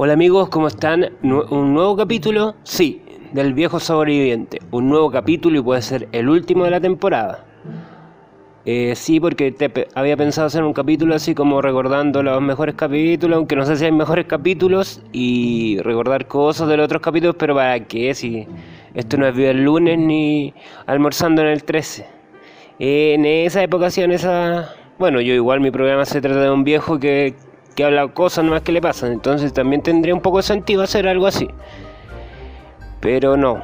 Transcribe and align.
Hola 0.00 0.12
amigos, 0.12 0.48
¿cómo 0.48 0.68
están? 0.68 1.10
¿Un 1.22 1.74
nuevo 1.74 1.96
capítulo? 1.96 2.54
Sí, 2.62 3.02
del 3.32 3.52
viejo 3.52 3.80
sobreviviente. 3.80 4.60
Un 4.70 4.88
nuevo 4.88 5.10
capítulo 5.10 5.58
y 5.58 5.62
puede 5.62 5.82
ser 5.82 6.08
el 6.12 6.28
último 6.28 6.64
de 6.64 6.70
la 6.70 6.80
temporada. 6.80 7.44
Eh, 8.64 8.94
sí, 8.94 9.18
porque 9.18 9.52
había 9.96 10.16
pensado 10.16 10.46
hacer 10.46 10.62
un 10.62 10.72
capítulo 10.72 11.16
así 11.16 11.34
como 11.34 11.60
recordando 11.60 12.22
los 12.22 12.40
mejores 12.40 12.76
capítulos, 12.76 13.38
aunque 13.38 13.56
no 13.56 13.66
sé 13.66 13.76
si 13.76 13.86
hay 13.86 13.92
mejores 13.92 14.26
capítulos, 14.26 15.02
y 15.10 15.78
recordar 15.82 16.28
cosas 16.28 16.68
de 16.68 16.76
los 16.76 16.84
otros 16.84 17.02
capítulos, 17.02 17.34
pero 17.36 17.56
¿para 17.56 17.80
qué? 17.80 18.14
Si 18.14 18.46
esto 18.94 19.16
no 19.16 19.26
es 19.26 19.36
el 19.36 19.64
lunes 19.64 19.98
ni 19.98 20.54
almorzando 20.86 21.42
en 21.42 21.48
el 21.48 21.64
13. 21.64 22.17
En 22.78 23.24
esa 23.24 23.62
época 23.62 23.86
hacían 23.86 24.12
esa... 24.12 24.74
Bueno, 24.98 25.20
yo 25.20 25.34
igual 25.34 25.60
mi 25.60 25.70
programa 25.70 26.04
se 26.04 26.20
trata 26.20 26.40
de 26.40 26.50
un 26.50 26.64
viejo 26.64 26.98
que, 26.98 27.34
que 27.74 27.84
habla 27.84 28.08
cosas 28.08 28.44
nuevas 28.44 28.62
que 28.62 28.72
le 28.72 28.80
pasan, 28.80 29.12
entonces 29.12 29.52
también 29.52 29.82
tendría 29.82 30.14
un 30.14 30.20
poco 30.20 30.38
de 30.38 30.44
sentido 30.44 30.82
hacer 30.82 31.06
algo 31.06 31.26
así. 31.26 31.48
Pero 33.00 33.36
no, 33.36 33.62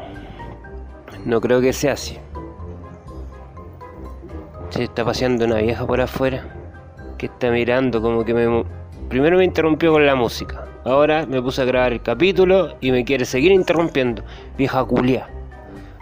no 1.24 1.40
creo 1.40 1.60
que 1.60 1.72
sea 1.72 1.92
así. 1.92 2.18
Se 4.70 4.84
está 4.84 5.04
paseando 5.04 5.44
una 5.44 5.56
vieja 5.56 5.86
por 5.86 6.00
afuera 6.00 6.44
que 7.18 7.26
está 7.26 7.50
mirando 7.50 8.02
como 8.02 8.24
que 8.24 8.34
me... 8.34 8.64
Primero 9.08 9.36
me 9.38 9.44
interrumpió 9.44 9.92
con 9.92 10.06
la 10.06 10.14
música. 10.14 10.66
Ahora 10.84 11.26
me 11.26 11.40
puse 11.40 11.62
a 11.62 11.64
grabar 11.64 11.92
el 11.92 12.02
capítulo 12.02 12.74
y 12.80 12.90
me 12.90 13.04
quiere 13.04 13.24
seguir 13.24 13.52
interrumpiendo. 13.52 14.22
Vieja 14.56 14.84
culia. 14.84 15.28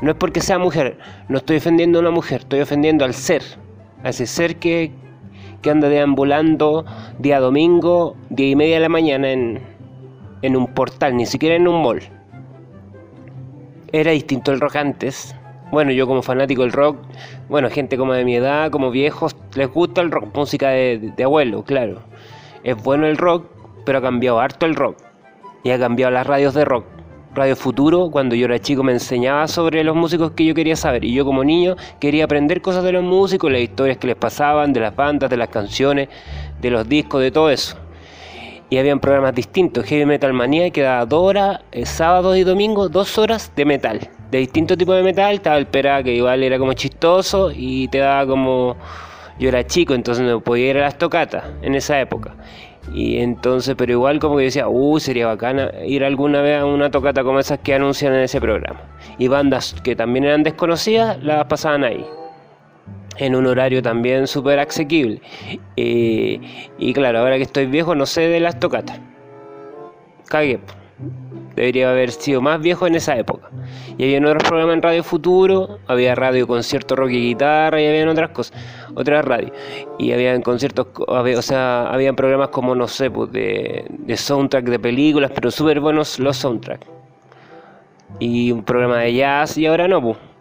No 0.03 0.11
es 0.11 0.17
porque 0.17 0.41
sea 0.41 0.59
mujer, 0.59 0.99
no 1.29 1.39
estoy 1.39 1.59
ofendiendo 1.59 2.01
a 2.01 2.03
una 2.03 2.11
mujer, 2.11 2.41
estoy 2.41 2.61
ofendiendo 2.61 3.05
al 3.05 3.15
ser. 3.15 3.43
A 4.03 4.09
ese 4.09 4.27
ser 4.27 4.57
que, 4.57 4.91
que 5.63 5.71
anda 5.71 5.89
deambulando 5.89 6.85
día 7.21 7.39
domingo, 7.39 8.17
día 8.29 8.49
y 8.49 8.57
media 8.57 8.75
de 8.75 8.81
la 8.81 8.89
mañana 8.89 9.31
en, 9.31 9.61
en 10.43 10.57
un 10.57 10.67
portal, 10.67 11.17
ni 11.17 11.25
siquiera 11.25 11.55
en 11.55 11.69
un 11.69 11.81
mall. 11.85 12.03
Era 13.93 14.11
distinto 14.11 14.51
el 14.51 14.61
rock 14.61 14.75
antes. 14.75 15.37
Bueno, 15.71 15.93
yo 15.93 16.09
como 16.09 16.21
fanático 16.21 16.63
del 16.63 16.73
rock, 16.73 16.99
bueno, 17.49 17.71
gente 17.71 17.97
como 17.97 18.13
de 18.13 18.25
mi 18.25 18.35
edad, 18.35 18.73
como 18.73 18.91
viejos, 18.91 19.37
les 19.55 19.69
gusta 19.69 20.01
el 20.01 20.11
rock, 20.11 20.35
música 20.35 20.71
de, 20.71 21.13
de 21.17 21.25
abuelo, 21.25 21.63
claro. 21.63 22.01
Es 22.65 22.77
bueno 22.83 23.07
el 23.07 23.17
rock, 23.17 23.47
pero 23.87 23.99
ha 23.99 24.03
cambiado 24.03 24.41
harto 24.41 24.67
el 24.67 24.75
rock. 24.75 24.97
Y 25.63 25.71
ha 25.71 25.79
cambiado 25.79 26.11
las 26.11 26.27
radios 26.27 26.55
de 26.55 26.65
rock. 26.65 26.87
Radio 27.35 27.57
Futuro, 27.57 28.11
cuando 28.11 28.35
yo 28.35 28.45
era 28.45 28.59
chico, 28.59 28.83
me 28.83 28.93
enseñaba 28.93 29.49
sobre 29.49 29.83
los 29.85 29.97
músicos 29.97 30.33
que 30.33 30.45
yo 30.45 30.55
quería 30.55 30.77
saber. 30.77 31.03
Y 31.03 31.15
yo 31.15 31.25
como 31.25 31.43
niño 31.43 31.77
quería 31.99 32.25
aprender 32.25 32.61
cosas 32.61 32.85
de 32.85 32.93
los 32.93 33.03
músicos, 33.03 33.51
las 33.51 33.63
historias 33.63 33.97
que 33.97 34.07
les 34.07 34.17
pasaban, 34.17 34.75
de 34.75 34.81
las 34.81 34.95
bandas, 34.95 35.31
de 35.31 35.39
las 35.39 35.49
canciones, 35.49 36.11
de 36.61 36.71
los 36.71 36.87
discos, 36.87 37.23
de 37.23 37.31
todo 37.31 37.49
eso. 37.49 37.79
Y 38.69 38.77
habían 38.77 39.01
programas 39.01 39.35
distintos. 39.35 39.87
Heavy 39.87 40.05
Metal 40.05 40.31
Manía 40.35 40.71
que 40.71 40.83
daba 40.83 41.07
dos 41.07 41.23
horas, 41.23 41.61
eh, 41.73 41.87
sábados 41.87 42.37
y 42.37 42.45
domingos, 42.45 42.91
dos 42.91 43.17
horas 43.17 43.51
de 43.57 43.65
metal. 43.65 44.11
De 44.31 44.39
distintos 44.39 44.77
tipos 44.77 44.95
de 44.95 45.03
metal. 45.03 45.35
Estaba 45.35 45.57
el 45.57 45.67
Pera, 45.67 46.03
que 46.03 46.15
igual 46.15 46.43
era 46.43 46.59
como 46.59 46.75
chistoso 46.75 47.51
y 47.55 47.89
te 47.89 47.99
daba 47.99 48.27
como... 48.27 48.77
Yo 49.39 49.49
era 49.49 49.67
chico, 49.67 49.95
entonces 49.95 50.25
no 50.25 50.41
podía 50.41 50.71
ir 50.71 50.77
a 50.77 50.83
las 50.83 50.99
tocatas 50.99 51.45
en 51.63 51.75
esa 51.75 51.99
época. 51.99 52.35
Y 52.93 53.19
entonces, 53.19 53.75
pero 53.77 53.93
igual 53.93 54.19
como 54.19 54.37
que 54.37 54.45
decía, 54.45 54.69
uh, 54.69 54.99
sería 54.99 55.27
bacana 55.27 55.71
ir 55.87 56.05
alguna 56.05 56.43
vez 56.43 56.61
a 56.61 56.67
una 56.67 56.91
tocata 56.91 57.23
como 57.23 57.39
esas 57.39 57.61
que 57.61 57.75
anuncian 57.75 58.13
en 58.15 58.21
ese 58.21 58.41
programa. 58.41 58.81
Y 59.19 59.29
bandas 59.29 59.75
que 59.83 59.95
también 59.95 60.25
eran 60.25 60.43
desconocidas, 60.43 61.23
las 61.23 61.45
pasaban 61.47 61.85
ahí. 61.85 62.05
En 63.19 63.35
un 63.37 63.47
horario 63.47 63.83
también 63.83 64.27
súper 64.27 64.59
asequible. 64.59 65.21
Eh, 65.77 66.41
y 66.79 66.93
claro, 66.93 67.21
ahora 67.21 67.37
que 67.37 67.43
estoy 67.45 67.67
viejo, 67.67 67.95
no 67.95 68.07
sé 68.07 68.23
de 68.23 68.41
las 68.41 68.59
tocatas. 68.59 69.01
Cagué. 70.29 70.59
Debería 71.55 71.91
haber 71.91 72.11
sido 72.11 72.41
más 72.41 72.61
viejo 72.61 72.87
en 72.87 72.95
esa 72.95 73.17
época. 73.17 73.51
Y 73.99 74.05
había 74.05 74.27
otros 74.27 74.45
programas 74.45 74.75
en 74.75 74.83
Radio 74.83 75.05
Futuro, 75.05 75.79
había 75.87 76.15
radio 76.15 76.47
concierto 76.47 76.97
rock 76.97 77.11
y 77.11 77.29
guitarra 77.29 77.81
y 77.81 77.87
habían 77.87 78.09
otras 78.09 78.31
cosas, 78.31 78.59
otras 78.95 79.25
radios. 79.25 79.53
Y 79.99 80.13
habían 80.13 80.43
conciertos, 80.43 80.87
o 81.07 81.43
sea, 81.43 81.89
habían 81.89 82.17
programas 82.17 82.49
como, 82.49 82.75
no 82.75 82.89
sé, 82.89 83.11
pues 83.11 83.31
de, 83.33 83.85
de 83.89 84.17
soundtrack 84.17 84.65
de 84.65 84.79
películas, 84.79 85.31
pero 85.35 85.51
súper 85.51 85.81
buenos 85.81 86.19
los 86.19 86.37
soundtracks. 86.37 86.87
Y 88.19 88.53
un 88.53 88.63
programa 88.63 88.99
de 88.99 89.15
jazz 89.15 89.57
y 89.59 89.67
ahora 89.67 89.89
no, 89.89 90.01
pues. 90.03 90.32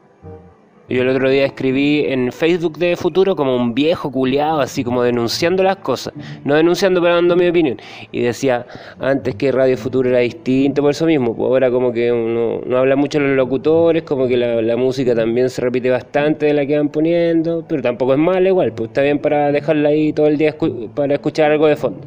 Yo 0.91 1.03
el 1.03 1.07
otro 1.07 1.29
día 1.29 1.46
escribí 1.46 2.03
en 2.06 2.34
Facebook 2.34 2.78
de 2.78 2.97
Futuro 2.97 3.34
como 3.34 3.56
un 3.56 3.74
viejo 3.74 4.12
culiado, 4.12 4.59
así 4.59 4.84
como 4.84 5.03
denunciando 5.03 5.63
las 5.63 5.78
cosas. 5.78 6.13
No 6.44 6.53
denunciando, 6.56 7.02
pero 7.02 7.16
dando 7.16 7.38
mi 7.38 7.47
opinión. 7.47 7.78
Y 8.12 8.19
decía, 8.19 8.66
antes 9.00 9.35
que 9.35 9.53
Radio 9.53 9.78
Futuro 9.78 10.09
era 10.09 10.19
distinto 10.19 10.81
por 10.81 10.91
eso 10.91 11.06
mismo. 11.06 11.34
Pues 11.34 11.47
ahora 11.47 11.72
como 11.72 11.94
que 11.94 12.12
uno, 12.12 12.59
no 12.66 12.78
habla 12.78 12.97
mucho 12.97 13.22
los 13.22 13.38
locutores, 13.38 14.03
como 14.03 14.28
que 14.28 14.35
la, 14.35 14.75
música 14.75 15.16
también 15.16 15.50
se 15.50 15.62
repite 15.62 15.90
bastante 15.90 16.47
de 16.47 16.53
la 16.53 16.66
que 16.66 16.75
van 16.75 16.90
poniendo. 16.90 17.63
Pero 17.69 17.81
tampoco 17.81 18.12
es 18.12 18.19
mala 18.19 18.50
igual, 18.50 18.74
pues 18.74 18.90
está 18.90 19.01
bien 19.01 19.19
para 19.19 19.50
dejarla 19.53 19.90
ahí 19.90 20.12
todo 20.12 20.28
el 20.28 20.38
día 20.38 20.53
para 20.94 21.13
escuchar 21.13 21.51
algo 21.51 21.68
de 21.68 21.78
fondo. 21.78 22.01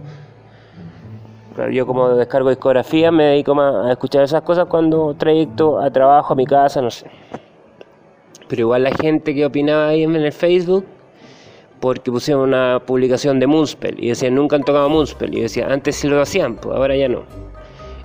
yo 1.73 1.87
como 1.87 2.17
descargo 2.17 2.51
discografía 2.51 3.11
me 3.11 3.25
dedico 3.25 3.55
más 3.55 3.87
a 3.87 3.93
escuchar 3.93 4.25
esas 4.25 4.43
cosas 4.43 4.67
cuando 4.67 5.15
trayecto 5.15 5.81
a 5.81 5.91
trabajo, 5.91 6.35
a 6.35 6.37
mi 6.37 6.45
casa, 6.45 6.83
no 6.83 6.91
sé. 6.91 7.07
Pero 8.49 8.61
igual 8.61 8.85
la 8.85 8.91
gente 8.91 9.35
que 9.35 9.47
opinaba 9.47 9.89
ahí 9.89 10.03
en 10.03 10.15
el 10.17 10.33
Facebook, 10.33 10.85
porque 11.81 12.11
pusieron 12.11 12.45
una 12.45 12.81
publicación 12.85 13.41
de 13.41 13.47
Munspel 13.47 14.03
y 14.03 14.09
decían 14.09 14.35
nunca 14.35 14.57
han 14.57 14.63
tocado 14.63 14.89
Munspel. 14.89 15.37
Y 15.37 15.41
decía, 15.43 15.67
antes 15.67 15.97
sí 15.97 16.09
lo 16.09 16.21
hacían, 16.21 16.57
pues 16.57 16.77
ahora 16.77 16.97
ya 16.97 17.09
no. 17.09 17.25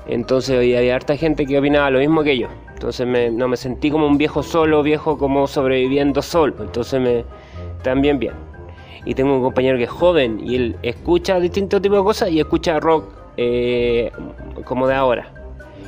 Entonces 0.07 0.57
había 0.57 0.95
harta 0.95 1.15
gente 1.15 1.45
que 1.45 1.59
opinaba 1.59 1.89
lo 1.89 1.99
mismo 1.99 2.23
que 2.23 2.37
yo. 2.37 2.47
Entonces 2.73 3.07
no 3.31 3.47
me 3.47 3.57
sentí 3.57 3.91
como 3.91 4.07
un 4.07 4.17
viejo 4.17 4.41
solo, 4.41 4.81
viejo 4.81 5.17
como 5.17 5.47
sobreviviendo 5.47 6.21
solo. 6.21 6.55
Entonces 6.59 6.99
me 6.99 7.25
también 7.83 8.19
bien. 8.19 8.33
Y 9.05 9.13
tengo 9.13 9.35
un 9.35 9.41
compañero 9.41 9.77
que 9.77 9.85
es 9.85 9.89
joven 9.89 10.41
y 10.45 10.55
él 10.55 10.75
escucha 10.81 11.39
distintos 11.39 11.81
tipos 11.81 11.99
de 11.99 12.03
cosas 12.03 12.31
y 12.31 12.39
escucha 12.39 12.79
rock 12.79 13.05
eh, 13.37 14.11
como 14.65 14.87
de 14.87 14.95
ahora. 14.95 15.31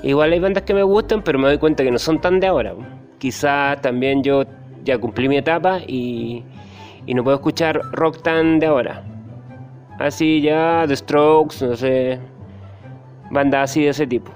Igual 0.03 0.31
hay 0.33 0.39
bandas 0.39 0.63
que 0.63 0.73
me 0.73 0.83
gustan, 0.83 1.21
pero 1.21 1.37
me 1.39 1.47
doy 1.47 1.57
cuenta 1.57 1.83
que 1.83 1.91
no 1.91 1.99
son 1.99 2.21
tan 2.21 2.39
de 2.39 2.47
ahora 2.47 2.73
quizás 3.21 3.79
también 3.81 4.23
yo 4.23 4.45
ya 4.83 4.97
cumplí 4.97 5.29
mi 5.29 5.37
etapa 5.37 5.79
y, 5.85 6.43
no 7.07 7.23
puedo 7.23 7.35
escuchar 7.35 7.79
rock 7.91 8.23
tan 8.23 8.59
de 8.59 8.65
ahora. 8.65 9.03
Así 9.99 10.41
ya, 10.41 10.85
The 10.87 10.95
Strokes, 10.95 11.63
no 11.63 11.75
sé, 11.75 12.19
bandas 13.29 13.69
así 13.69 13.83
de 13.83 13.89
ese 13.89 14.07
tipo. 14.07 14.31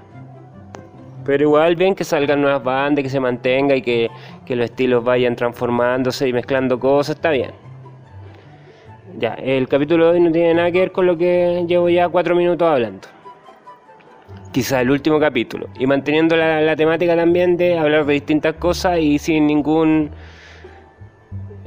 Pero 1.26 1.44
igual 1.44 1.76
bien 1.76 1.96
que 1.96 2.04
salgan 2.04 2.44
nuevas 2.44 2.64
bandas, 2.64 3.02
que 3.02 3.10
se 3.10 3.20
mantenga 3.20 3.76
y 3.76 3.82
que, 3.82 4.12
que 4.46 4.56
los 4.56 4.66
estilos 4.66 5.04
vayan 5.04 5.36
transformándose 5.36 6.28
y 6.28 6.34
mezclando 6.34 6.80
cosas, 6.80 7.16
está 7.16 7.32
bien. 7.32 7.52
Ya, 9.18 9.34
el 9.34 9.68
capítulo 9.68 10.06
de 10.06 10.12
hoy 10.12 10.20
no 10.20 10.32
tiene 10.32 10.54
nada 10.54 10.72
que 10.72 10.80
ver 10.82 10.92
con 10.92 11.08
lo 11.08 11.18
que 11.18 11.66
llevo 11.68 11.90
ya 11.90 12.08
cuatro 12.10 12.36
minutos 12.36 12.68
hablando 12.68 13.08
quizá 14.56 14.80
el 14.80 14.90
último 14.90 15.20
capítulo. 15.20 15.68
Y 15.78 15.86
manteniendo 15.86 16.38
la, 16.38 16.78
temática 16.78 17.14
también 17.14 17.58
de 17.58 17.78
hablar 17.78 18.06
de 18.06 18.14
distintas 18.14 18.56
cosas 18.56 19.00
y 19.00 19.20
sin 19.20 19.48
ningún... 19.48 20.12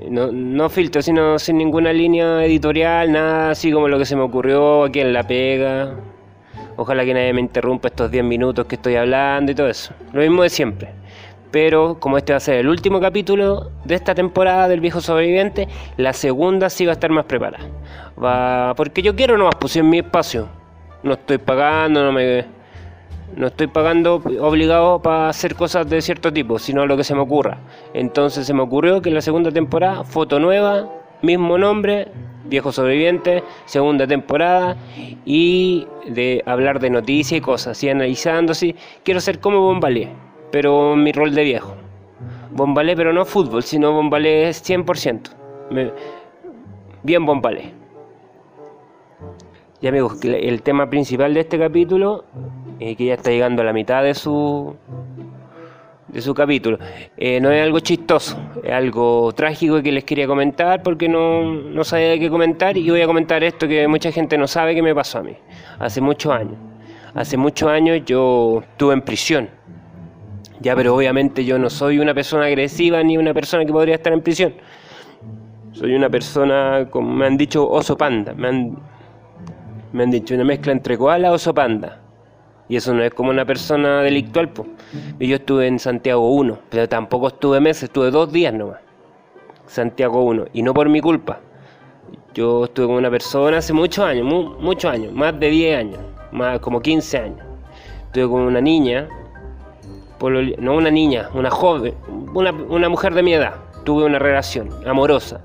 No, 0.09 0.32
no 0.32 0.71
filtro, 0.71 1.03
sino 1.03 1.38
sin 1.38 1.59
ninguna 1.59 1.93
línea 1.93 2.43
editorial, 2.47 3.12
nada 3.12 3.50
así 3.50 3.71
como 3.71 3.88
lo 3.88 3.98
que 3.98 4.06
se 4.06 4.16
me 4.16 4.22
ocurrió 4.22 4.84
aquí 4.84 5.00
en 5.00 5.12
La 5.12 5.27
Pega. 5.27 5.97
Ojalá 6.77 7.04
que 7.04 7.12
nadie 7.12 7.34
me 7.34 7.43
interrumpa 7.43 7.88
estos 7.88 8.10
10 8.10 8.25
minutos 8.25 8.65
que 8.65 8.77
estoy 8.77 8.97
hablando 8.97 9.53
y 9.53 9.54
todo 9.54 9.69
eso. 9.69 9.93
Lo 10.15 10.22
mismo 10.22 10.43
de 10.43 10.48
siempre. 10.48 10.88
Pero 11.50 12.00
como 12.00 12.16
este 12.16 12.32
va 12.32 12.38
a 12.38 12.41
ser 12.41 12.54
el 12.54 12.69
último 12.69 13.00
capítulo 13.00 13.71
de 13.84 13.97
esta 13.97 14.15
temporada 14.15 14.66
del 14.66 14.81
viejo 14.81 15.03
sobreviviente, 15.03 15.69
la 15.98 16.15
segunda 16.15 16.71
sí 16.71 16.86
va 16.86 16.92
a 16.92 16.95
estar 16.95 17.10
más 17.10 17.27
preparada. 17.27 17.66
Va, 18.16 18.72
porque 18.77 19.03
yo 19.03 19.15
quiero 19.15 19.36
nomás, 19.36 19.57
puse 19.57 19.80
en 19.80 19.91
mi 19.91 19.98
espacio. 19.98 20.48
No 21.03 21.12
estoy 21.12 21.36
pagando, 21.36 22.03
no 22.03 22.12
me 22.12 22.58
no 23.36 23.48
estoy 23.48 23.66
pagando 23.66 24.16
obligado 24.41 25.01
para 25.01 25.28
hacer 25.28 25.54
cosas 25.54 25.89
de 25.89 26.01
cierto 26.03 26.33
tipo, 26.33 26.59
sino 26.59 26.86
lo 26.86 26.97
que 26.97 27.04
se 27.04 27.15
me 27.15 27.21
ocurra. 27.21 27.59
Entonces 27.95 28.47
se 28.47 28.54
me 28.54 28.63
ocurrió 28.63 29.01
que 29.01 29.10
en 29.10 29.15
la 29.15 29.22
segunda 29.22 29.51
temporada, 29.51 30.04
foto 30.04 30.41
nueva, 30.41 30.89
mismo 31.22 31.59
nombre, 31.59 32.09
viejo 32.45 32.72
sobreviviente, 32.72 33.42
segunda 33.66 34.07
temporada, 34.07 34.77
y 35.25 35.86
de 36.07 36.42
hablar 36.47 36.80
de 36.80 36.91
noticias 36.91 37.39
y 37.39 37.41
cosas, 37.41 37.77
así 37.77 37.89
analizando. 37.89 38.53
Quiero 39.04 39.21
ser 39.21 39.41
como 39.41 39.60
Bombalé, 39.60 40.09
pero 40.51 40.97
mi 40.97 41.13
rol 41.13 41.34
de 41.34 41.45
viejo. 41.45 41.74
Bombalé, 42.51 42.97
pero 42.97 43.13
no 43.13 43.24
fútbol, 43.24 43.63
sino 43.63 43.92
Bombalé 43.92 44.48
100%. 44.51 45.31
bien 47.03 47.27
Bombalé. 47.27 47.72
Y 49.81 49.86
amigos, 49.86 50.19
el 50.24 50.63
tema 50.63 50.91
principal 50.91 51.34
de 51.34 51.41
este 51.41 51.57
capítulo, 51.57 52.24
que 52.78 53.04
ya 53.04 53.15
está 53.15 53.30
llegando 53.30 53.63
a 53.63 53.65
la 53.65 53.72
mitad 53.72 54.03
de 54.03 54.15
su 54.15 54.77
de 56.09 56.21
su 56.22 56.34
capítulo. 56.34 56.78
Eh, 57.16 57.41
no 57.41 57.51
es 57.51 57.63
algo 57.63 57.80
chistoso, 57.80 58.39
es 58.63 58.72
algo 58.72 59.33
trágico 59.33 59.83
que 59.83 59.92
les 59.92 60.04
quería 60.04 60.27
comentar 60.27 60.83
porque 60.83 61.09
no, 61.09 61.45
no 61.45 61.84
sabía 61.84 62.10
de 62.10 62.19
qué 62.19 62.30
comentar 62.30 62.77
y 62.77 62.89
voy 62.89 63.03
a 63.03 63.07
comentar 63.07 63.45
esto 63.45 63.69
que 63.69 63.86
mucha 63.89 64.10
gente 64.10 64.39
no 64.39 64.47
sabe 64.47 64.75
que 64.75 64.83
me 64.83 64.95
pasó 64.95 65.19
a 65.19 65.22
mí. 65.22 65.36
Hace 65.78 66.01
muchos 66.01 66.33
años. 66.33 66.57
Hace 67.15 67.36
muchos 67.36 67.69
años 67.69 68.03
yo 68.07 68.63
estuve 68.63 68.95
en 68.95 69.03
prisión. 69.03 69.51
Ya, 70.60 70.74
pero 70.74 70.95
obviamente 70.95 71.45
yo 71.45 71.59
no 71.59 71.71
soy 71.71 71.98
una 71.98 72.15
persona 72.15 72.47
agresiva 72.47 73.03
ni 73.03 73.16
una 73.16 73.33
persona 73.33 73.65
que 73.65 73.72
podría 73.72 73.95
estar 73.95 74.13
en 74.13 74.22
prisión. 74.22 74.54
Soy 75.72 75.95
una 75.95 76.10
persona, 76.10 76.89
como 76.91 77.13
me 77.13 77.27
han 77.27 77.36
dicho, 77.36 77.69
oso 77.69 77.97
panda. 77.97 78.34
Me 78.34 78.48
han, 78.48 78.78
me 79.92 80.03
han 80.03 80.10
dicho 80.10 80.34
una 80.34 80.45
mezcla 80.45 80.72
entre 80.72 80.98
koala 80.98 81.28
y 81.28 81.31
oso 81.31 81.54
panda. 81.54 82.01
Y 82.68 82.76
eso 82.76 82.92
no 82.92 83.03
es 83.03 83.12
como 83.15 83.30
una 83.30 83.44
persona 83.44 84.03
delictual. 84.03 84.50
Yo 85.18 85.36
estuve 85.36 85.66
en 85.66 85.78
Santiago 85.78 86.30
1, 86.32 86.59
pero 86.68 86.88
tampoco 86.88 87.28
estuve 87.28 87.60
meses, 87.60 87.84
estuve 87.84 88.10
dos 88.10 88.30
días 88.30 88.53
nomás. 88.53 88.78
Santiago 89.66 90.22
1, 90.22 90.47
y 90.53 90.62
no 90.62 90.74
por 90.74 90.88
mi 90.88 91.00
culpa. 91.00 91.41
Yo 92.34 92.65
estuve 92.65 92.86
con 92.86 92.97
una 92.97 93.10
persona 93.10 93.59
hace 93.59 93.72
muchos 93.72 94.04
años, 94.04 94.26
muchos 94.60 94.91
años, 94.91 95.12
más 95.12 95.38
de 95.38 95.48
10 95.48 95.78
años, 95.78 96.00
más 96.30 96.60
como 96.60 96.80
15 96.80 97.18
años. 97.18 97.41
Estuve 98.06 98.28
con 98.28 98.42
una 98.42 98.60
niña, 98.60 99.09
no 100.59 100.74
una 100.74 100.91
niña, 100.91 101.30
una 101.34 101.50
joven, 101.50 101.94
una, 102.34 102.53
una 102.53 102.88
mujer 102.88 103.14
de 103.14 103.22
mi 103.22 103.34
edad. 103.34 103.54
Tuve 103.84 104.04
una 104.04 104.18
relación 104.18 104.68
amorosa 104.86 105.41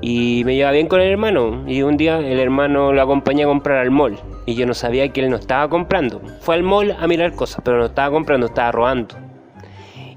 y 0.00 0.42
me 0.44 0.54
llevaba 0.54 0.72
bien 0.72 0.88
con 0.88 1.00
el 1.00 1.10
hermano. 1.10 1.64
Y 1.66 1.82
un 1.82 1.96
día 1.96 2.18
el 2.18 2.38
hermano 2.38 2.92
lo 2.92 3.02
acompañé 3.02 3.44
a 3.44 3.46
comprar 3.46 3.78
al 3.78 3.90
mall. 3.90 4.18
Y 4.46 4.54
yo 4.54 4.66
no 4.66 4.74
sabía 4.74 5.08
que 5.08 5.22
él 5.22 5.30
no 5.30 5.36
estaba 5.36 5.68
comprando. 5.68 6.20
Fue 6.40 6.54
al 6.54 6.62
mall 6.62 6.92
a 6.98 7.06
mirar 7.06 7.34
cosas, 7.34 7.62
pero 7.64 7.78
no 7.78 7.86
estaba 7.86 8.10
comprando, 8.10 8.46
estaba 8.46 8.72
robando. 8.72 9.16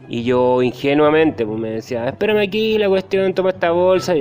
Y 0.09 0.23
yo 0.23 0.61
ingenuamente 0.61 1.45
pues, 1.45 1.59
me 1.59 1.69
decía, 1.71 2.07
espérame 2.07 2.39
aquí, 2.39 2.77
la 2.77 2.87
cuestión, 2.87 3.33
toma 3.33 3.49
esta 3.49 3.71
bolsa. 3.71 4.13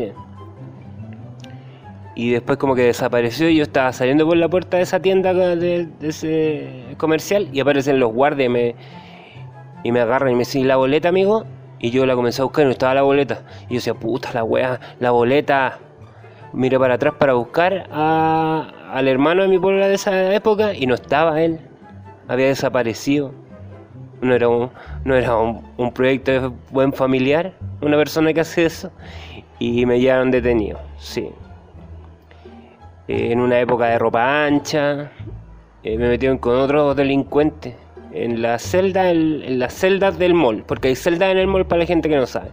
Y 2.15 2.31
después 2.31 2.59
como 2.59 2.75
que 2.75 2.83
desapareció 2.83 3.49
y 3.49 3.57
yo 3.57 3.63
estaba 3.63 3.93
saliendo 3.93 4.27
por 4.27 4.37
la 4.37 4.49
puerta 4.49 4.79
de 4.79 4.85
esa 4.85 5.01
tienda 5.01 5.35
de, 5.35 5.89
ese 6.01 6.95
comercial 6.97 7.49
y 7.53 7.61
aparecen 7.61 8.01
los 8.01 8.13
guardias 8.13 8.47
y 8.47 8.49
me, 8.49 8.75
y 9.85 9.93
me 9.93 10.01
agarran 10.01 10.31
y 10.31 10.35
me 10.35 10.41
dicen, 10.41 10.67
¿la 10.67 10.77
boleta, 10.77 11.11
amigo? 11.11 11.45
Y 11.79 11.91
yo 11.91 12.07
la 12.07 12.15
comencé 12.15 12.43
a 12.43 12.45
buscar 12.45 12.63
y 12.63 12.67
no 12.67 12.73
estaba 12.73 12.95
la 12.95 13.03
boleta. 13.03 13.43
Y 13.69 13.75
yo 13.75 13.75
decía, 13.77 13.95
puta 13.95 14.33
la 14.33 14.45
wea, 14.45 14.81
la 14.99 15.11
boleta. 15.11 15.79
Miré 16.53 16.79
para 16.79 16.95
atrás 16.95 17.15
para 17.19 17.35
buscar 17.35 17.89
al 17.91 19.09
hermano 19.09 19.43
de 19.43 19.49
mi 19.49 19.59
pueblo 19.59 19.87
de 19.87 19.95
esa 19.95 20.33
época 20.35 20.73
y 20.75 20.87
no 20.87 20.95
estaba 20.95 21.43
él. 21.43 21.61
Había 22.29 22.47
desaparecido. 22.47 23.33
No 24.23 24.35
era 24.35 24.49
un, 24.49 24.71
no 25.05 25.15
era 25.15 25.37
un, 25.37 25.93
proyecto 25.93 26.33
de 26.33 26.51
buen 26.71 26.93
familiar, 26.95 27.53
una 27.83 27.99
persona 27.99 28.33
que 28.33 28.41
hace 28.41 28.65
eso. 28.65 28.91
Y 29.59 29.85
me 29.85 30.01
llevaron 30.01 30.31
detenido, 30.31 30.79
sí. 30.99 31.31
en 33.09 33.41
una 33.41 33.61
época 33.61 33.87
de 33.87 33.99
ropa 33.99 34.47
ancha, 34.47 35.11
eh, 35.83 35.99
me 35.99 36.09
metieron 36.09 36.39
con 36.39 36.57
otros 36.57 36.97
delincuentes 36.97 37.75
en 38.25 38.43
la 38.43 38.59
celda, 38.59 39.11
en, 39.11 39.59
las 39.59 39.75
celdas 39.75 40.19
del 40.19 40.35
mall, 40.35 40.65
porque 40.67 40.89
hay 40.89 40.97
celdas 40.97 41.31
en 41.31 41.39
el 41.39 41.47
mall 41.47 41.67
para 41.67 41.81
la 41.81 41.87
gente 41.87 42.09
que 42.09 42.17
no 42.17 42.27
sabe. 42.27 42.51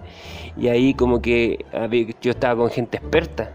Y 0.57 0.67
ahí 0.67 0.93
como 0.93 1.21
que 1.21 1.65
yo 2.21 2.31
estaba 2.31 2.55
con 2.55 2.69
gente 2.69 2.97
experta, 2.97 3.51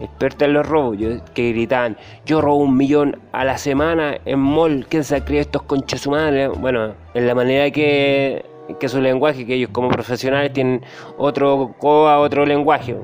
experta 0.00 0.44
en 0.46 0.54
los 0.54 0.66
robos, 0.66 0.96
que 1.34 1.50
gritaban, 1.50 1.96
yo 2.24 2.40
robo 2.40 2.58
un 2.58 2.76
millón 2.76 3.18
a 3.32 3.44
la 3.44 3.58
semana 3.58 4.18
en 4.24 4.38
mall, 4.38 4.86
¿quién 4.88 5.04
se 5.04 5.22
cree 5.22 5.40
estos 5.40 5.62
conches 5.62 6.06
humanos? 6.06 6.58
Bueno, 6.58 6.94
en 7.14 7.26
la 7.26 7.34
manera 7.34 7.70
que, 7.70 8.44
que 8.80 8.88
su 8.88 9.00
lenguaje, 9.00 9.44
que 9.44 9.54
ellos 9.54 9.70
como 9.70 9.88
profesionales 9.88 10.52
tienen 10.52 10.82
otro 11.18 11.74
coa, 11.78 12.20
otro 12.20 12.46
lenguaje. 12.46 12.96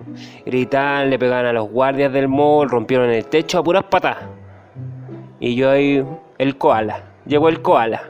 Gritaban, 0.47 1.11
le 1.11 1.19
pegaban 1.19 1.47
a 1.47 1.53
los 1.53 1.69
guardias 1.69 2.13
del 2.13 2.29
mall, 2.29 2.71
rompieron 2.71 3.11
el 3.11 3.27
techo 3.27 3.59
a 3.59 3.65
puras 3.65 3.85
patas. 3.85 4.19
Y 5.41 5.57
yo 5.57 5.71
ahí, 5.71 6.05
el 6.39 6.57
koala 6.57 7.12
llegó 7.27 7.49
el 7.49 7.63
koala. 7.63 8.03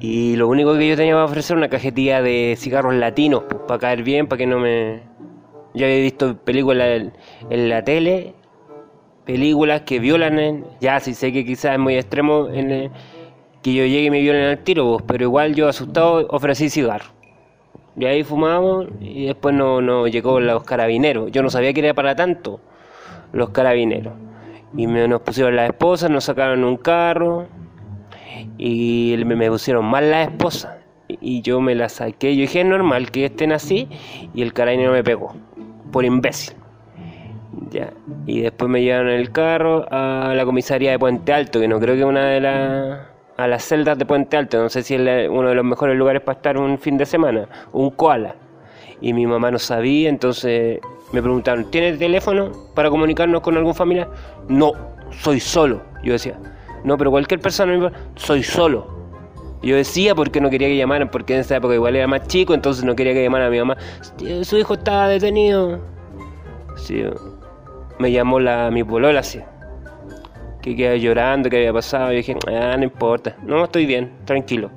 Y 0.00 0.36
lo 0.36 0.48
único 0.48 0.76
que 0.76 0.88
yo 0.88 0.96
tenía 0.96 1.14
para 1.14 1.24
ofrecer 1.24 1.56
una 1.56 1.68
cajetilla 1.68 2.22
de 2.22 2.54
cigarros 2.56 2.94
latinos, 2.94 3.44
pues, 3.48 3.62
para 3.66 3.78
caer 3.78 4.02
bien, 4.02 4.26
para 4.26 4.38
que 4.38 4.46
no 4.46 4.58
me... 4.58 5.02
Ya 5.74 5.86
había 5.86 5.98
visto 5.98 6.36
películas 6.36 7.02
en, 7.50 7.68
la 7.68 7.84
tele, 7.84 8.34
películas 9.24 9.82
que 9.82 9.98
violan, 9.98 10.64
ya 10.80 10.98
sí 10.98 11.14
sé 11.14 11.32
que 11.32 11.44
quizás 11.44 11.74
es 11.74 11.78
muy 11.78 11.96
extremo 11.96 12.48
en 12.48 12.90
que 13.62 13.74
yo 13.74 13.84
llegue 13.84 14.04
y 14.04 14.10
me 14.10 14.20
violen 14.20 14.44
al 14.44 14.58
tiro, 14.58 14.96
pero 15.06 15.24
igual 15.24 15.54
yo 15.54 15.68
asustado 15.68 16.26
ofrecí 16.30 16.70
cigarros. 16.70 17.12
Y 17.96 18.06
ahí 18.06 18.22
fumamos 18.22 18.86
y 19.00 19.26
después 19.26 19.54
no, 19.54 19.80
no 19.80 20.06
llegó 20.06 20.40
los 20.40 20.62
carabineros. 20.62 21.30
Yo 21.32 21.42
no 21.42 21.50
sabía 21.50 21.72
que 21.72 21.80
era 21.80 21.94
para 21.94 22.14
tanto 22.14 22.60
los 23.32 23.50
carabineros. 23.50 24.14
Y 24.76 24.86
me, 24.86 25.08
nos 25.08 25.22
pusieron 25.22 25.56
las 25.56 25.70
esposas, 25.70 26.10
nos 26.10 26.24
sacaron 26.24 26.64
un 26.64 26.76
carro 26.76 27.46
y 28.58 29.16
me, 29.24 29.48
pusieron 29.50 29.84
mal 29.84 30.10
la 30.10 30.24
esposa. 30.24 30.78
Y 31.08 31.40
yo 31.40 31.60
me 31.60 31.74
la 31.74 31.88
saqué. 31.88 32.34
Yo 32.36 32.42
dije, 32.42 32.60
es 32.60 32.66
normal 32.66 33.10
que 33.10 33.26
estén 33.26 33.52
así. 33.52 33.88
Y 34.34 34.42
el 34.42 34.52
carabinero 34.52 34.92
me 34.92 35.02
pegó. 35.02 35.34
Por 35.90 36.04
imbécil. 36.04 36.54
Ya. 37.70 37.92
Y 38.26 38.42
después 38.42 38.70
me 38.70 38.82
llevaron 38.82 39.08
el 39.08 39.32
carro 39.32 39.86
a 39.90 40.34
la 40.34 40.44
comisaría 40.44 40.90
de 40.90 40.98
Puente 40.98 41.32
Alto, 41.32 41.60
que 41.60 41.68
no 41.68 41.80
creo 41.80 41.96
que 41.96 42.04
una 42.04 42.26
de 42.26 42.40
las. 42.40 43.00
a 43.36 43.46
las 43.46 43.64
celdas 43.64 43.96
de 43.98 44.04
Puente 44.04 44.36
Alto. 44.36 44.60
No 44.62 44.68
sé 44.68 44.82
si 44.82 44.94
es 44.96 45.28
uno 45.30 45.48
de 45.48 45.54
los 45.54 45.64
mejores 45.64 45.96
lugares 45.96 46.20
para 46.20 46.36
estar 46.36 46.58
un 46.58 46.78
fin 46.78 46.98
de 46.98 47.06
semana. 47.06 47.48
Un 47.72 47.90
koala. 47.90 48.34
Y 49.00 49.12
mi 49.12 49.26
mamá 49.26 49.50
no 49.50 49.58
sabía, 49.58 50.08
entonces 50.08 50.80
me 51.12 51.22
preguntaron, 51.22 51.70
¿tienes 51.70 51.98
teléfono 51.98 52.52
para 52.74 52.90
comunicarnos 52.90 53.40
con 53.40 53.56
algún 53.56 53.74
familiar? 53.74 54.10
No, 54.48 54.72
soy 55.10 55.40
solo. 55.40 55.82
Yo 56.02 56.12
decía, 56.12 56.38
no, 56.84 56.96
pero 56.98 57.10
cualquier 57.10 57.40
persona, 57.40 57.92
soy 58.16 58.42
solo. 58.42 58.98
Yo 59.62 59.74
decía 59.74 60.14
porque 60.14 60.40
no 60.40 60.50
quería 60.50 60.68
que 60.68 60.76
llamaran, 60.76 61.10
porque 61.10 61.34
en 61.34 61.40
esa 61.40 61.56
época 61.56 61.74
igual 61.74 61.96
era 61.96 62.06
más 62.06 62.26
chico, 62.28 62.54
entonces 62.54 62.84
no 62.84 62.94
quería 62.94 63.12
que 63.12 63.22
llamaran 63.22 63.48
a 63.48 63.50
mi 63.50 63.58
mamá. 63.58 63.76
Su 64.42 64.56
hijo 64.56 64.74
estaba 64.74 65.08
detenido. 65.08 65.80
Sí, 66.76 67.02
me 67.98 68.12
llamó 68.12 68.38
la, 68.38 68.70
mi 68.70 68.84
polola 68.84 69.20
así. 69.20 69.40
Que 70.62 70.76
quedaba 70.76 70.96
llorando, 70.96 71.50
que 71.50 71.56
había 71.56 71.72
pasado. 71.72 72.10
Yo 72.10 72.18
dije, 72.18 72.36
ah, 72.46 72.76
no 72.76 72.84
importa. 72.84 73.36
No, 73.42 73.64
estoy 73.64 73.86
bien, 73.86 74.12
tranquilo. 74.24 74.70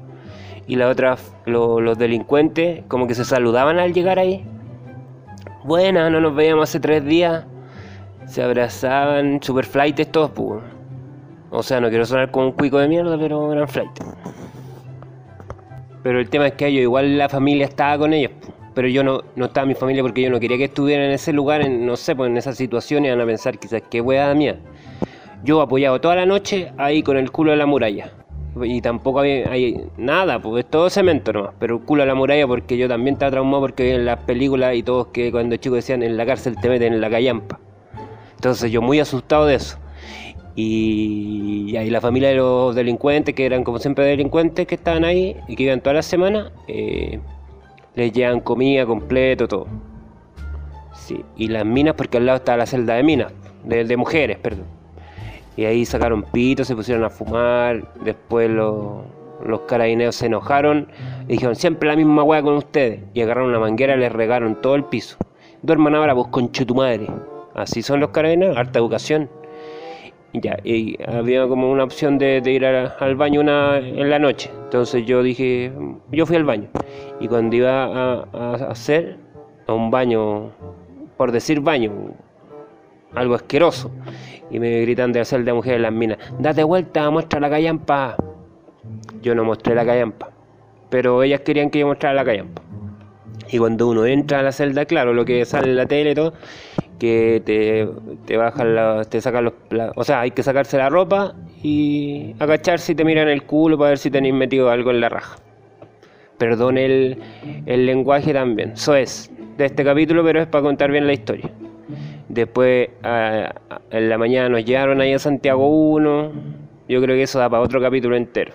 Y 0.67 0.75
la 0.75 0.89
otra, 0.89 1.17
los 1.45 1.97
delincuentes, 1.97 2.83
como 2.87 3.05
que 3.05 3.13
se 3.13 3.25
saludaban 3.25 3.77
al 3.77 3.93
llegar 3.93 4.17
ahí. 4.17 4.45
Buena, 5.63 6.09
no 6.09 6.19
nos 6.19 6.35
veíamos 6.35 6.69
hace 6.69 6.79
tres 6.79 7.05
días. 7.05 7.45
Se 8.25 8.41
abrazaban, 8.41 9.41
super 9.43 9.65
flightes 9.65 10.11
todos, 10.11 10.31
pues. 10.31 10.63
O 11.51 11.61
sea, 11.61 11.79
no 11.79 11.89
quiero 11.89 12.05
sonar 12.05 12.31
como 12.31 12.47
un 12.47 12.51
cuico 12.53 12.79
de 12.79 12.87
mierda, 12.87 13.17
pero 13.17 13.53
eran 13.53 13.67
flight. 13.67 13.91
Pero 16.01 16.19
el 16.19 16.29
tema 16.29 16.47
es 16.47 16.53
que 16.53 16.73
yo 16.73 16.79
igual 16.79 17.15
la 17.15 17.29
familia 17.29 17.65
estaba 17.65 17.99
con 17.99 18.13
ellos. 18.13 18.31
Pero 18.73 18.87
yo 18.87 19.03
no, 19.03 19.21
no 19.35 19.45
estaba 19.45 19.67
mi 19.67 19.75
familia 19.75 20.01
porque 20.01 20.23
yo 20.23 20.31
no 20.31 20.39
quería 20.39 20.57
que 20.57 20.63
estuvieran 20.63 21.05
en 21.05 21.11
ese 21.11 21.31
lugar, 21.31 21.61
en, 21.61 21.85
no 21.85 21.95
sé, 21.95 22.15
pues 22.15 22.31
en 22.31 22.37
esa 22.37 22.53
situación 22.53 23.05
iban 23.05 23.21
a 23.21 23.25
pensar 23.25 23.59
quizás 23.59 23.83
qué 23.89 24.01
hueá 24.01 24.33
mía. 24.33 24.57
Yo 25.43 25.61
apoyado 25.61 26.01
toda 26.01 26.15
la 26.15 26.25
noche 26.25 26.71
ahí 26.77 27.03
con 27.03 27.17
el 27.17 27.31
culo 27.31 27.51
de 27.51 27.57
la 27.57 27.65
muralla 27.65 28.11
y 28.63 28.81
tampoco 28.81 29.19
había 29.19 29.49
hay 29.49 29.85
nada, 29.97 30.39
pues 30.39 30.65
es 30.65 30.69
todo 30.69 30.89
cemento 30.89 31.31
nomás, 31.31 31.53
pero 31.59 31.79
culo 31.85 32.03
a 32.03 32.05
la 32.05 32.15
muralla 32.15 32.45
porque 32.47 32.77
yo 32.77 32.87
también 32.87 33.13
estaba 33.13 33.31
traumado 33.31 33.61
porque 33.61 33.95
en 33.95 34.05
las 34.05 34.19
películas 34.23 34.75
y 34.75 34.83
todos 34.83 35.07
que 35.07 35.31
cuando 35.31 35.55
chicos 35.55 35.77
decían 35.77 36.03
en 36.03 36.17
la 36.17 36.25
cárcel 36.25 36.55
te 36.61 36.69
meten 36.69 36.93
en 36.93 37.01
la 37.01 37.09
callampa. 37.09 37.59
Entonces 38.35 38.71
yo 38.71 38.81
muy 38.81 38.99
asustado 38.99 39.45
de 39.45 39.55
eso. 39.55 39.77
Y, 40.55 41.75
ahí 41.77 41.89
la 41.89 42.01
familia 42.01 42.29
de 42.29 42.35
los 42.35 42.75
delincuentes, 42.75 43.33
que 43.33 43.45
eran 43.45 43.63
como 43.63 43.79
siempre 43.79 44.03
delincuentes 44.05 44.67
que 44.67 44.75
estaban 44.75 45.05
ahí 45.05 45.37
y 45.47 45.55
que 45.55 45.63
iban 45.63 45.79
toda 45.79 45.93
la 45.93 46.01
semana, 46.01 46.51
eh, 46.67 47.19
les 47.95 48.11
llevan 48.11 48.41
comida 48.41 48.85
completo, 48.85 49.47
todo. 49.47 49.67
Sí, 50.93 51.23
y 51.37 51.47
las 51.47 51.65
minas, 51.65 51.95
porque 51.95 52.17
al 52.17 52.25
lado 52.25 52.37
estaba 52.39 52.57
la 52.57 52.65
celda 52.65 52.95
de 52.95 53.03
minas, 53.03 53.31
de 53.63 53.97
mujeres, 53.97 54.37
perdón. 54.39 54.80
Y 55.57 55.65
ahí 55.65 55.85
sacaron 55.85 56.23
pitos, 56.23 56.67
se 56.67 56.75
pusieron 56.75 57.03
a 57.03 57.09
fumar. 57.09 57.93
Después 58.03 58.49
los, 58.49 59.03
los 59.45 59.61
carabineros 59.61 60.15
se 60.15 60.27
enojaron 60.27 60.87
y 61.27 61.33
dijeron, 61.33 61.55
siempre 61.55 61.89
la 61.89 61.95
misma 61.95 62.23
weá 62.23 62.41
con 62.41 62.55
ustedes. 62.55 63.01
Y 63.13 63.21
agarraron 63.21 63.49
una 63.49 63.59
manguera 63.59 63.95
y 63.95 63.99
les 63.99 64.11
regaron 64.11 64.61
todo 64.61 64.75
el 64.75 64.85
piso. 64.85 65.17
Duerman 65.61 65.95
ahora 65.95 66.13
vos 66.13 66.27
conche 66.27 66.65
tu 66.65 66.75
madre. 66.75 67.07
Así 67.53 67.81
son 67.81 67.99
los 67.99 68.09
carabineros, 68.09 68.57
harta 68.57 68.79
educación. 68.79 69.29
Ya, 70.33 70.57
y 70.63 70.97
había 71.05 71.45
como 71.47 71.69
una 71.69 71.83
opción 71.83 72.17
de, 72.17 72.41
ir 72.45 72.65
al 72.65 73.15
baño 73.15 73.41
una, 73.41 73.79
en 73.79 74.09
la 74.09 74.17
noche. 74.17 74.49
Entonces 74.63 75.05
yo 75.05 75.21
dije, 75.21 75.73
yo 76.11 76.25
fui 76.25 76.37
al 76.37 76.45
baño. 76.45 76.69
Y 77.19 77.27
cuando 77.27 77.55
iba 77.55 78.23
a 78.31 78.53
hacer 78.69 79.17
a 79.67 79.73
un 79.73 79.91
baño, 79.91 80.51
por 81.17 81.33
decir 81.33 81.59
baño, 81.59 81.91
algo 83.15 83.35
asqueroso. 83.35 83.91
Y 84.49 84.59
me 84.59 84.81
gritan 84.81 85.11
de 85.13 85.21
hacer 85.21 85.43
de 85.43 85.53
mujer 85.53 85.75
en 85.75 85.83
las 85.83 85.93
minas, 85.93 86.17
date 86.39 86.63
vuelta, 86.63 87.09
muestra 87.09 87.39
la 87.39 87.49
callampa. 87.49 88.15
yo 89.21 89.33
no 89.35 89.43
mostré 89.43 89.75
la 89.75 89.85
callampa. 89.85 90.29
Pero 90.89 91.23
ellas 91.23 91.41
querían 91.41 91.69
que 91.69 91.79
yo 91.79 91.87
mostrara 91.87 92.15
la 92.15 92.25
callampa. 92.25 92.61
Y 93.49 93.57
cuando 93.57 93.87
uno 93.87 94.05
entra 94.05 94.39
a 94.39 94.43
la 94.43 94.51
celda, 94.51 94.85
claro, 94.85 95.13
lo 95.13 95.25
que 95.25 95.45
sale 95.45 95.69
en 95.69 95.75
la 95.75 95.85
tele 95.85 96.11
y 96.11 96.15
todo, 96.15 96.33
que 96.99 97.41
te, 97.45 97.87
te 98.25 98.37
bajan 98.37 98.75
la, 98.75 99.03
te 99.05 99.19
sacan 99.21 99.45
los 99.45 99.53
o 99.95 100.03
sea, 100.03 100.21
hay 100.21 100.31
que 100.31 100.43
sacarse 100.43 100.77
la 100.77 100.89
ropa 100.89 101.33
y 101.63 102.35
agacharse 102.39 102.91
y 102.91 102.95
te 102.95 103.03
miran 103.03 103.27
el 103.27 103.43
culo 103.43 103.77
para 103.77 103.89
ver 103.89 103.97
si 103.97 104.11
tenéis 104.11 104.33
metido 104.33 104.69
algo 104.69 104.91
en 104.91 105.01
la 105.01 105.09
raja. 105.09 105.37
Perdón 106.37 106.77
el, 106.77 107.17
el 107.65 107.85
lenguaje 107.85 108.33
también. 108.33 108.71
Eso 108.71 108.95
es 108.95 109.31
de 109.57 109.65
este 109.65 109.83
capítulo, 109.83 110.23
pero 110.23 110.41
es 110.41 110.47
para 110.47 110.63
contar 110.63 110.91
bien 110.91 111.07
la 111.07 111.13
historia. 111.13 111.51
Después 112.31 112.87
en 113.03 114.09
la 114.09 114.17
mañana 114.17 114.47
nos 114.47 114.63
llevaron 114.63 115.01
ahí 115.01 115.11
a 115.11 115.19
Santiago 115.19 115.67
1. 115.67 116.31
Yo 116.87 117.01
creo 117.01 117.15
que 117.17 117.23
eso 117.23 117.39
da 117.39 117.49
para 117.49 117.61
otro 117.61 117.81
capítulo 117.81 118.15
entero. 118.15 118.53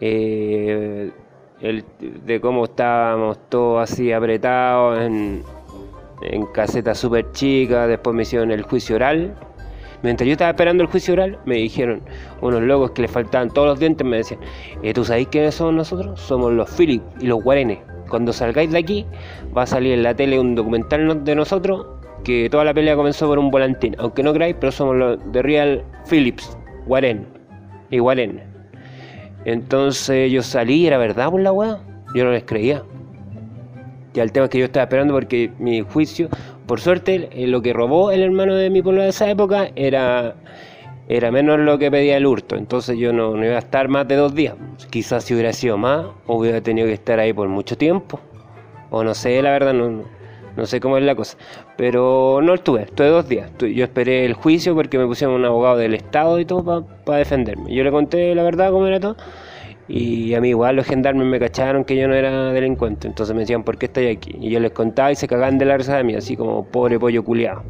Eh, 0.00 1.10
el, 1.60 1.84
de 1.98 2.40
cómo 2.40 2.64
estábamos 2.66 3.38
todos 3.48 3.82
así 3.82 4.12
apretados 4.12 5.00
en, 5.00 5.42
en 6.22 6.46
casetas 6.46 6.98
súper 6.98 7.32
chicas. 7.32 7.88
Después 7.88 8.14
me 8.14 8.22
hicieron 8.22 8.52
el 8.52 8.62
juicio 8.62 8.94
oral. 8.94 9.34
Mientras 10.04 10.24
yo 10.28 10.32
estaba 10.32 10.50
esperando 10.50 10.84
el 10.84 10.88
juicio 10.88 11.14
oral, 11.14 11.40
me 11.44 11.56
dijeron 11.56 12.02
unos 12.42 12.62
locos 12.62 12.92
que 12.92 13.02
le 13.02 13.08
faltaban 13.08 13.50
todos 13.50 13.66
los 13.66 13.80
dientes, 13.80 14.06
me 14.06 14.18
decían, 14.18 14.38
eh, 14.84 14.94
¿tú 14.94 15.04
sabéis 15.04 15.28
quiénes 15.28 15.56
somos 15.56 15.74
nosotros? 15.74 16.20
Somos 16.20 16.52
los 16.52 16.70
Philip 16.70 17.02
y 17.18 17.26
los 17.26 17.42
Guarenes. 17.42 17.80
Cuando 18.08 18.32
salgáis 18.32 18.70
de 18.70 18.78
aquí, 18.78 19.06
va 19.56 19.62
a 19.62 19.66
salir 19.66 19.94
en 19.94 20.04
la 20.04 20.14
tele 20.14 20.38
un 20.38 20.54
documental 20.54 21.24
de 21.24 21.34
nosotros 21.34 22.01
que 22.22 22.48
toda 22.50 22.64
la 22.64 22.74
pelea 22.74 22.96
comenzó 22.96 23.26
por 23.26 23.38
un 23.38 23.50
volantín. 23.50 23.94
Aunque 23.98 24.22
no 24.22 24.32
creáis, 24.32 24.56
pero 24.58 24.72
somos 24.72 24.96
los 24.96 25.32
de 25.32 25.42
Real 25.42 25.84
Phillips, 26.08 26.56
Guaren 26.86 27.26
y 27.90 27.98
Guaren. 27.98 28.42
Entonces 29.44 30.30
yo 30.30 30.42
salí, 30.42 30.86
era 30.86 30.98
verdad 30.98 31.30
por 31.30 31.40
la 31.40 31.52
weá. 31.52 31.78
Yo 32.14 32.24
no 32.24 32.30
les 32.30 32.44
creía. 32.44 32.82
Ya 34.14 34.22
el 34.22 34.32
tema 34.32 34.44
es 34.44 34.50
que 34.50 34.58
yo 34.58 34.66
estaba 34.66 34.84
esperando 34.84 35.14
porque 35.14 35.50
mi 35.58 35.80
juicio, 35.80 36.28
por 36.66 36.80
suerte, 36.80 37.28
eh, 37.32 37.46
lo 37.46 37.62
que 37.62 37.72
robó 37.72 38.10
el 38.10 38.22
hermano 38.22 38.54
de 38.54 38.68
mi 38.68 38.82
pueblo 38.82 39.02
de 39.02 39.08
esa 39.08 39.28
época 39.30 39.70
era, 39.74 40.34
era 41.08 41.30
menos 41.30 41.58
lo 41.58 41.78
que 41.78 41.90
pedía 41.90 42.18
el 42.18 42.26
hurto. 42.26 42.56
Entonces 42.56 42.98
yo 42.98 43.12
no, 43.12 43.34
no 43.36 43.44
iba 43.44 43.56
a 43.56 43.60
estar 43.60 43.88
más 43.88 44.06
de 44.06 44.16
dos 44.16 44.34
días. 44.34 44.54
Quizás 44.90 45.24
si 45.24 45.32
hubiera 45.34 45.52
sido 45.52 45.78
más, 45.78 46.06
hubiera 46.26 46.60
tenido 46.60 46.86
que 46.86 46.92
estar 46.92 47.18
ahí 47.18 47.32
por 47.32 47.48
mucho 47.48 47.76
tiempo. 47.76 48.20
O 48.90 49.02
no 49.02 49.14
sé, 49.14 49.40
la 49.40 49.50
verdad, 49.50 49.72
no, 49.72 50.04
no 50.56 50.66
sé 50.66 50.80
cómo 50.80 50.98
es 50.98 51.04
la 51.04 51.14
cosa. 51.14 51.38
Pero 51.76 52.40
no 52.42 52.54
estuve, 52.54 52.82
estuve 52.82 53.08
dos 53.08 53.28
días. 53.28 53.50
Yo 53.58 53.84
esperé 53.84 54.24
el 54.24 54.34
juicio 54.34 54.74
porque 54.74 54.98
me 54.98 55.06
pusieron 55.06 55.36
un 55.36 55.44
abogado 55.44 55.76
del 55.76 55.94
Estado 55.94 56.38
y 56.38 56.44
todo 56.44 56.86
para 57.04 57.18
defenderme. 57.18 57.74
Yo 57.74 57.82
le 57.82 57.90
conté 57.90 58.34
la 58.34 58.42
verdad 58.42 58.70
cómo 58.70 58.86
era 58.86 59.00
todo. 59.00 59.16
Y 59.88 60.34
a 60.34 60.40
mí 60.40 60.50
igual 60.50 60.76
los 60.76 60.86
gendarmes 60.86 61.26
me 61.26 61.38
cacharon 61.38 61.84
que 61.84 61.96
yo 61.96 62.06
no 62.08 62.14
era 62.14 62.52
delincuente. 62.52 63.08
Entonces 63.08 63.34
me 63.34 63.40
decían, 63.40 63.62
¿por 63.64 63.78
qué 63.78 63.86
estoy 63.86 64.08
aquí? 64.08 64.32
Y 64.40 64.50
yo 64.50 64.60
les 64.60 64.72
contaba 64.72 65.10
y 65.12 65.16
se 65.16 65.26
cagaban 65.26 65.58
de 65.58 65.64
la 65.64 65.76
risa 65.76 65.96
de 65.96 66.04
mí, 66.04 66.14
así 66.14 66.36
como 66.36 66.64
pobre 66.64 66.98
pollo 66.98 67.24
culiado. 67.24 67.62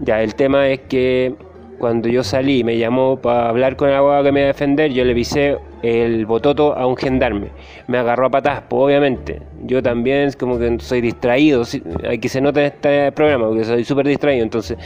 Ya, 0.00 0.22
el 0.22 0.34
tema 0.34 0.68
es 0.68 0.80
que 0.80 1.34
cuando 1.78 2.08
yo 2.08 2.22
salí, 2.22 2.62
me 2.62 2.78
llamó 2.78 3.16
para 3.20 3.48
hablar 3.48 3.76
con 3.76 3.88
el 3.88 3.94
abogado 3.94 4.24
que 4.24 4.32
me 4.32 4.40
iba 4.40 4.50
a 4.50 4.52
defender, 4.52 4.92
yo 4.92 5.04
le 5.04 5.14
visé 5.14 5.58
el 5.82 6.26
bototo 6.26 6.74
a 6.76 6.86
un 6.86 6.96
gendarme. 6.96 7.48
Me 7.86 7.98
agarró 7.98 8.26
a 8.26 8.30
patadas, 8.30 8.62
pues 8.68 8.82
obviamente. 8.82 9.40
Yo 9.64 9.82
también 9.82 10.30
como 10.38 10.58
que 10.58 10.78
soy 10.80 11.00
distraído, 11.00 11.62
hay 12.08 12.18
que 12.18 12.28
se 12.28 12.40
nota 12.40 12.60
en 12.60 12.66
este 12.66 13.12
programa, 13.12 13.48
porque 13.48 13.64
soy 13.64 13.84
súper 13.84 14.06
distraído, 14.06 14.42
entonces 14.42 14.78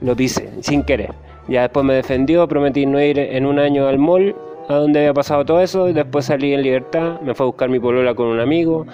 lo 0.00 0.14
pisé 0.16 0.48
sin 0.60 0.82
querer. 0.82 1.12
Ya 1.48 1.62
después 1.62 1.84
me 1.84 1.94
defendió, 1.94 2.46
prometí 2.46 2.84
no 2.86 3.02
ir 3.02 3.18
en 3.18 3.46
un 3.46 3.58
año 3.58 3.86
al 3.86 3.98
mall, 3.98 4.34
a 4.68 4.74
donde 4.74 5.00
había 5.00 5.14
pasado 5.14 5.46
todo 5.46 5.62
eso, 5.62 5.86
después 5.86 6.26
salí 6.26 6.52
en 6.52 6.62
libertad, 6.62 7.20
me 7.22 7.34
fue 7.34 7.44
a 7.44 7.46
buscar 7.46 7.70
mi 7.70 7.80
polola 7.80 8.14
con 8.14 8.26
un 8.26 8.38
amigo, 8.38 8.86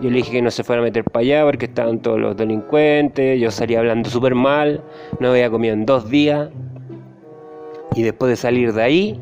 yo 0.00 0.10
le 0.10 0.16
dije 0.16 0.32
que 0.32 0.42
no 0.42 0.50
se 0.50 0.64
fuera 0.64 0.82
a 0.82 0.84
meter 0.84 1.04
para 1.04 1.20
allá 1.20 1.44
porque 1.44 1.66
estaban 1.66 2.00
todos 2.00 2.18
los 2.18 2.36
delincuentes, 2.36 3.40
yo 3.40 3.52
salí 3.52 3.76
hablando 3.76 4.10
súper 4.10 4.34
mal, 4.34 4.82
no 5.20 5.30
había 5.30 5.48
comido 5.48 5.72
en 5.72 5.86
dos 5.86 6.10
días, 6.10 6.48
y 7.94 8.02
después 8.02 8.30
de 8.30 8.36
salir 8.36 8.72
de 8.72 8.82
ahí, 8.82 9.20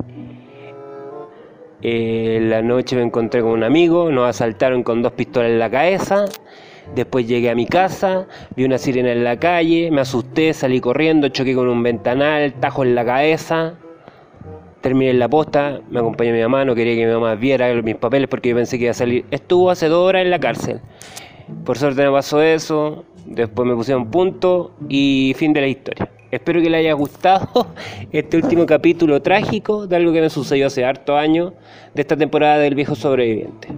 eh, 1.80 2.40
la 2.42 2.60
noche 2.60 2.96
me 2.96 3.02
encontré 3.02 3.40
con 3.40 3.50
un 3.52 3.62
amigo, 3.62 4.10
nos 4.10 4.28
asaltaron 4.28 4.82
con 4.82 5.02
dos 5.02 5.12
pistolas 5.12 5.50
en 5.50 5.58
la 5.58 5.70
cabeza. 5.70 6.24
Después 6.94 7.28
llegué 7.28 7.50
a 7.50 7.54
mi 7.54 7.66
casa, 7.66 8.26
vi 8.56 8.64
una 8.64 8.78
sirena 8.78 9.12
en 9.12 9.22
la 9.22 9.38
calle, 9.38 9.90
me 9.90 10.00
asusté, 10.00 10.54
salí 10.54 10.80
corriendo, 10.80 11.28
choqué 11.28 11.54
con 11.54 11.68
un 11.68 11.82
ventanal, 11.82 12.54
tajo 12.54 12.82
en 12.82 12.94
la 12.94 13.04
cabeza. 13.04 13.74
Terminé 14.80 15.10
en 15.10 15.18
la 15.18 15.28
posta, 15.28 15.80
me 15.90 16.00
acompañó 16.00 16.32
mi 16.32 16.40
mamá, 16.40 16.64
no 16.64 16.74
quería 16.74 16.94
que 16.94 17.06
mi 17.06 17.12
mamá 17.12 17.34
viera 17.34 17.72
mis 17.82 17.96
papeles 17.96 18.28
porque 18.28 18.48
yo 18.50 18.56
pensé 18.56 18.78
que 18.78 18.84
iba 18.84 18.92
a 18.92 18.94
salir. 18.94 19.24
Estuvo 19.30 19.70
hace 19.70 19.88
dos 19.88 20.08
horas 20.08 20.22
en 20.22 20.30
la 20.30 20.40
cárcel. 20.40 20.80
Por 21.64 21.78
suerte 21.78 22.02
no 22.04 22.12
pasó 22.12 22.42
eso, 22.42 23.04
después 23.26 23.68
me 23.68 23.74
pusieron 23.74 24.10
punto 24.10 24.72
y 24.88 25.34
fin 25.36 25.52
de 25.52 25.60
la 25.60 25.66
historia. 25.68 26.10
Espero 26.30 26.60
que 26.60 26.68
le 26.68 26.76
haya 26.76 26.92
gustado 26.92 27.68
este 28.12 28.36
último 28.36 28.66
capítulo 28.66 29.22
trágico 29.22 29.86
de 29.86 29.96
algo 29.96 30.12
que 30.12 30.20
me 30.20 30.28
sucedió 30.28 30.66
hace 30.66 30.84
harto 30.84 31.16
años 31.16 31.54
de 31.94 32.02
esta 32.02 32.16
temporada 32.16 32.58
del 32.58 32.74
viejo 32.74 32.94
sobreviviente. 32.94 33.68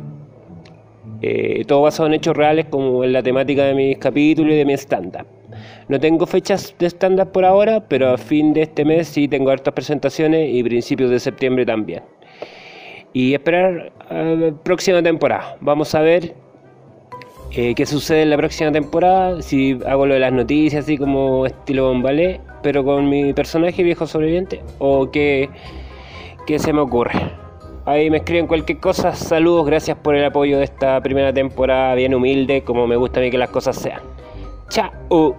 Eh, 1.23 1.65
todo 1.67 1.83
basado 1.83 2.09
en 2.09 2.15
hechos 2.15 2.37
reales 2.37 2.67
como 2.67 3.05
en 3.05 3.13
la 3.13 3.23
temática 3.23 3.65
de 3.65 3.75
mis 3.75 3.99
capítulos 3.99 4.53
y 4.53 4.57
de 4.57 4.65
mi 4.65 4.73
stand-up. 4.73 5.27
No 5.89 6.01
tengo 6.01 6.27
fechas 6.27 6.75
de 6.79 6.87
stand-up 6.87 7.31
por 7.31 7.45
ahora, 7.45 7.87
pero 7.87 8.11
a 8.11 8.19
fin 8.19 8.53
de 8.53 8.63
este 8.63 8.85
mes 8.85 9.07
sí 9.09 9.29
tengo 9.29 9.51
hartas 9.51 9.75
presentaciones 9.75 10.49
y 10.53 10.63
principios 10.65 11.11
de 11.11 11.21
septiembre 11.21 11.65
también. 11.65 12.03
Y 13.13 13.35
esperar 13.35 13.93
a 14.09 14.15
la 14.15 14.53
próxima 14.53 15.03
temporada. 15.03 15.57
Vamos 15.61 15.95
a 15.95 16.01
ver 16.01 16.35
eh, 17.53 17.75
qué 17.75 17.87
sucede 17.87 18.23
en 18.23 18.31
la 18.31 18.37
próxima 18.37 18.71
temporada, 18.71 19.43
si 19.43 19.79
hago 19.87 20.07
lo 20.07 20.15
de 20.15 20.21
las 20.21 20.33
noticias 20.33 20.85
así 20.85 20.97
como 20.97 21.47
estilo 21.47 21.89
bombalé, 21.89 22.41
pero 22.63 22.85
con 22.85 23.09
mi 23.09 23.33
personaje 23.33 23.83
viejo 23.83 24.07
sobreviviente, 24.07 24.63
o 24.79 25.11
qué, 25.11 25.51
qué 26.47 26.59
se 26.59 26.73
me 26.73 26.81
ocurre. 26.81 27.33
Ahí 27.87 28.11
me 28.11 28.19
escriben 28.19 28.47
cualquier 28.47 28.79
cosa, 28.79 29.15
saludos, 29.15 29.67
gracias 29.67 29.97
por 29.99 30.15
el 30.15 30.25
apoyo 30.25 30.59
de 30.59 30.65
esta 30.65 31.01
primera 31.01 31.33
temporada 31.33 31.95
bien 31.95 32.15
humilde, 32.15 32.63
como 32.63 32.87
me 32.87 32.97
gusta 32.97 33.21
a 33.21 33.23
mí 33.23 33.31
que 33.31 33.39
las 33.39 33.51
cosas 33.51 33.77
sean. 33.77 34.01
Chao. 34.69 35.37